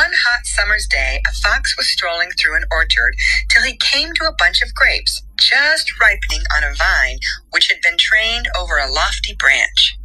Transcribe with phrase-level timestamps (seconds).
[0.00, 3.16] One hot summer's day, a fox was strolling through an orchard
[3.50, 7.18] till he came to a bunch of grapes just ripening on a vine
[7.50, 9.98] which had been trained over a lofty branch.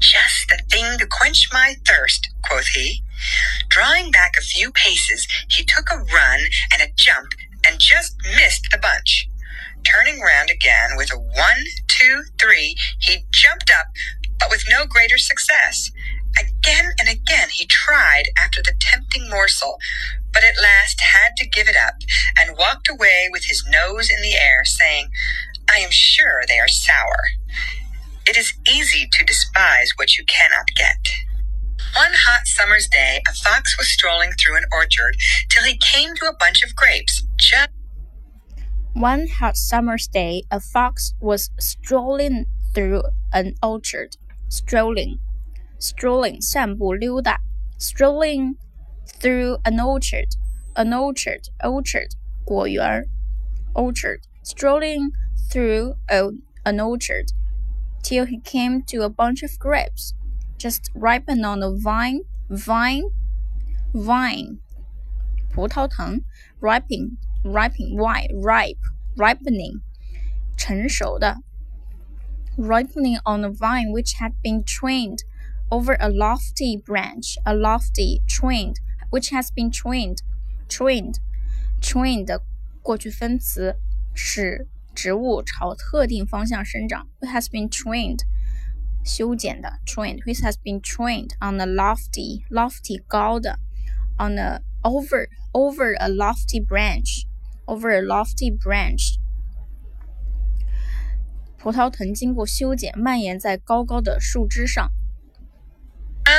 [0.00, 3.02] Just the thing to quench my thirst, quoth he.
[3.70, 7.28] Drawing back a few paces, he took a run and a jump
[7.66, 9.30] and just missed the bunch.
[9.82, 13.86] Turning round again with a one, two, three, he jumped up,
[14.38, 15.90] but with no greater success.
[16.38, 16.91] Again
[17.61, 19.77] he tried after the tempting morsel,
[20.33, 21.95] but at last had to give it up
[22.39, 25.09] and walked away with his nose in the air, saying,
[25.69, 27.23] I am sure they are sour.
[28.27, 30.97] It is easy to despise what you cannot get.
[31.95, 35.15] One hot summer's day, a fox was strolling through an orchard
[35.49, 37.23] till he came to a bunch of grapes.
[37.37, 37.69] Just
[38.93, 44.17] One hot summer's day, a fox was strolling through an orchard.
[44.49, 45.19] Strolling,
[45.79, 47.39] strolling, 散步溜达。
[47.81, 48.55] Strolling
[49.19, 50.35] through an orchard,
[50.75, 52.15] an orchard, orchard,
[52.45, 53.05] 果园。
[53.73, 55.11] Orchard, strolling
[55.51, 56.31] through a,
[56.65, 57.31] an orchard
[58.01, 60.13] till he came to a bunch of grapes,
[60.57, 63.11] just ripened on a vine, vine,
[63.93, 64.59] vine.
[65.53, 66.21] 葡萄藤，
[66.59, 68.79] ripening, ripening, y, ripe,
[69.15, 69.81] ripening,
[70.57, 71.37] 成熟的。
[72.57, 75.19] Ripening on a vine which had been trained
[75.71, 78.75] over a lofty branch, a lofty, trained,
[79.09, 80.19] which has been trained,
[80.69, 81.15] trained,
[81.81, 82.41] trained 的
[82.81, 83.75] 过去分词
[84.13, 87.07] 使植物朝特定方向生长。
[87.19, 88.21] It has been trained，
[89.03, 93.59] 修剪的 trained。Which has been trained on a lofty lofty 高的，
[94.17, 97.25] on a over over a lofty branch
[97.65, 99.17] over a lofty branch。
[101.57, 104.91] 葡萄藤经过修剪，蔓延在高高的树枝上。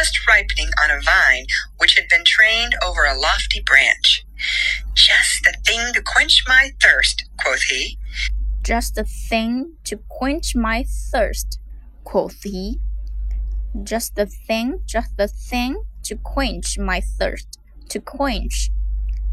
[0.02, 1.46] just ripening on a vine
[1.78, 4.24] which had been trained over a lofty branch.
[4.94, 7.98] Just the thing to quench my thirst, quoth he.
[8.62, 11.58] Just the thing to quench my thirst,
[12.04, 12.80] quoth he.
[13.82, 17.58] Just the thing, just the thing to quench my thirst.
[17.90, 18.70] To quench,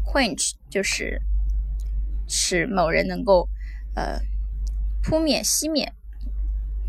[0.04, 1.20] quench 就是
[2.26, 3.48] 使某人能够
[3.94, 4.20] 呃
[5.02, 5.92] 扑灭、熄灭、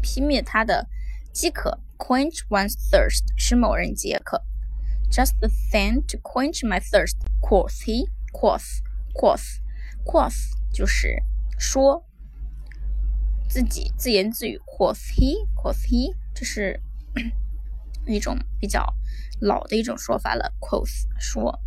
[0.01, 0.87] 熄灭他的
[1.33, 1.79] 饥渴。
[2.01, 4.43] Quench one's thirst 使某人解渴。
[5.09, 8.09] Just the thing to quench my thirst, quoth he.
[8.33, 8.81] Quoth,
[9.13, 9.59] quoth,
[10.05, 10.35] quoth
[10.71, 11.23] 就是
[11.57, 12.05] 说
[13.49, 14.59] 自己自言自语。
[14.65, 16.79] Quoth he, quoth he 这是
[18.05, 18.93] 一种比较
[19.39, 20.53] 老的一种说法了。
[20.59, 21.59] Quoth 说。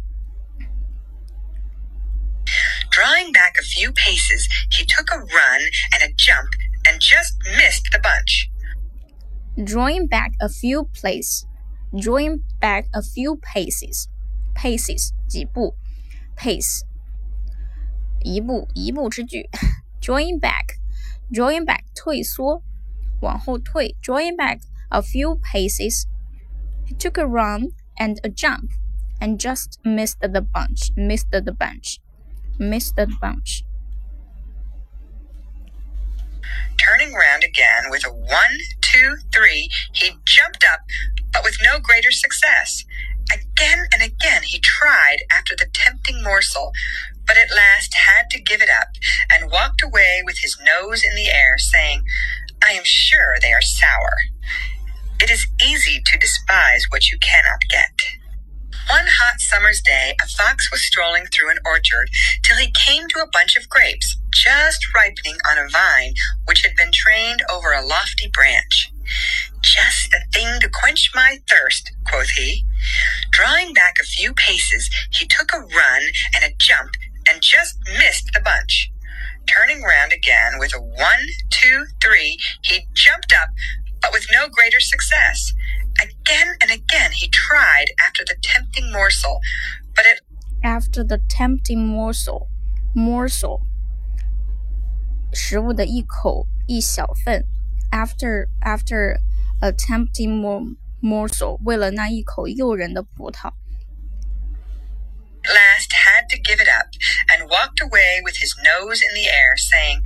[2.91, 5.63] Drawing back a few paces, he took a run
[5.93, 6.51] and a jump
[6.87, 8.51] and just missed the bunch.
[9.57, 11.47] Drawing back a few places,
[11.93, 14.09] drawing back a few paces,
[14.55, 15.75] paces 几步，
[16.37, 16.83] pace
[18.23, 19.51] 一步一步之距。
[20.01, 20.79] Drawing back,
[21.31, 22.63] drawing back 退缩，
[23.21, 23.97] 往后退。
[24.03, 26.07] Drawing back a few paces,
[26.87, 28.71] he took a run and a jump,
[29.21, 30.91] and just missed the bunch.
[30.97, 31.99] Missed the bunch.
[32.59, 33.65] Missed the bunch.
[36.79, 38.59] Turning round again with a one,
[38.96, 40.80] two, three, he jumped up,
[41.34, 42.86] but with no greater success.
[43.32, 46.72] Again and again he tried after the tempting morsel,
[47.28, 48.90] but at last had to give it up
[49.32, 52.04] and walked away with his nose in the air, saying,
[52.64, 54.16] I am sure they are sour.
[55.20, 58.02] It is easy to despise what you cannot get.
[58.90, 62.10] One hot summer's day, a fox was strolling through an orchard
[62.44, 66.14] till he came to a bunch of grapes just ripening on a vine
[66.46, 68.85] which had been trained over a lofty branch.
[69.75, 72.65] Just the thing to quench my thirst, quoth he.
[73.31, 76.03] Drawing back a few paces, he took a run
[76.35, 76.91] and a jump
[77.29, 78.91] and just missed the bunch.
[79.47, 83.49] Turning round again with a one, two, three, he jumped up,
[84.01, 85.53] but with no greater success.
[86.01, 89.41] Again and again he tried after the tempting morsel,
[89.95, 90.21] but it
[90.63, 92.49] after the tempting morsel,
[92.95, 93.63] morsel
[95.33, 97.45] 食物的一口一小份，
[97.91, 99.19] after after
[99.61, 100.41] a tempting
[101.01, 103.53] morsel，为了那一口诱人的葡萄。
[105.49, 106.89] last had to give it up
[107.33, 110.03] and walked away with his nose in the air, saying,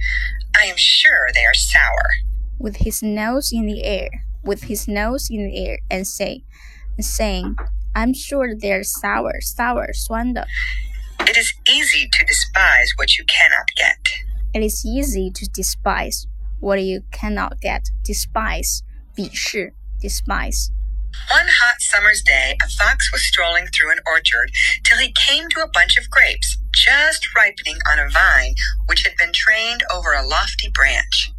[0.57, 2.23] I am sure they are sour.
[2.59, 4.09] With his nose in the air,
[4.43, 6.45] with his nose in the air, and say,
[7.01, 7.57] saying,
[7.95, 10.47] I'm sure they're sour, sour, 酸的。
[11.21, 13.99] It is easy to despise what you cannot get.
[14.53, 16.27] It is easy to despise
[16.61, 17.91] what you cannot get.
[18.05, 18.83] Despise,
[19.20, 20.72] 鄙视 despise.
[21.30, 24.50] One hot summer's day, a fox was strolling through an orchard
[24.86, 28.56] till he came to a bunch of grapes just ripening on a vine
[28.86, 31.34] which had been trained over a lofty branch.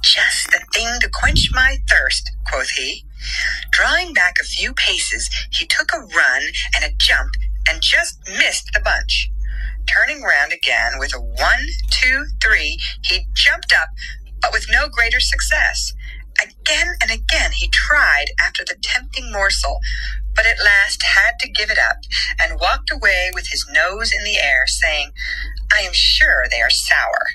[0.00, 3.04] Just the thing to quench my thirst, quoth he.
[3.72, 6.42] Drawing back a few paces, he took a run
[6.76, 7.32] and a jump
[7.68, 9.28] and just missed the bunch.
[9.86, 13.88] Turning round again with a one, two, three, he jumped up,
[14.40, 15.94] but with no greater success.
[16.42, 19.80] Again and again he tried after the tempting morsel,
[20.34, 21.98] but at last had to give it up
[22.40, 25.12] and walked away with his nose in the air, saying,
[25.76, 27.26] I am sure they are sour.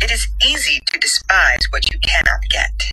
[0.00, 2.92] It is easy to despise what you cannot get.